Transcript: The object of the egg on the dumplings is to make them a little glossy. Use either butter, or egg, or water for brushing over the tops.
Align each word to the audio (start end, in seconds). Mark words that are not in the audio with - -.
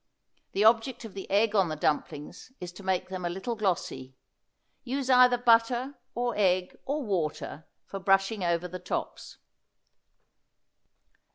The 0.53 0.63
object 0.63 1.05
of 1.05 1.13
the 1.13 1.29
egg 1.29 1.53
on 1.53 1.69
the 1.69 1.75
dumplings 1.75 2.51
is 2.59 2.71
to 2.71 2.81
make 2.81 3.09
them 3.09 3.23
a 3.23 3.29
little 3.29 3.53
glossy. 3.55 4.15
Use 4.83 5.11
either 5.11 5.37
butter, 5.37 5.93
or 6.15 6.33
egg, 6.35 6.75
or 6.85 7.03
water 7.05 7.67
for 7.85 7.99
brushing 7.99 8.43
over 8.43 8.67
the 8.67 8.79
tops. 8.79 9.37